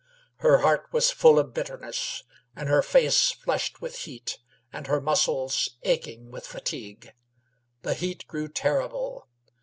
Her 0.37 0.57
heart 0.61 0.87
was 0.91 1.11
full 1.11 1.37
of 1.37 1.53
bitterness, 1.53 2.23
her 2.57 2.81
face 2.81 3.29
flushed 3.29 3.81
with 3.83 3.97
heat, 3.99 4.39
and 4.73 4.87
her 4.87 4.99
muscles 4.99 5.77
aching 5.83 6.31
with 6.31 6.47
fatigue. 6.47 7.13
The 7.83 7.93
heat 7.93 8.25
grew 8.27 8.47
terrible. 8.47 9.27